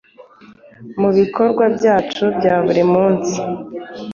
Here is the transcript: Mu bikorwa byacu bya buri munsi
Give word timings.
Mu 1.01 1.09
bikorwa 1.19 1.63
byacu 1.75 2.23
bya 2.37 2.55
buri 2.65 2.83
munsi 2.93 3.37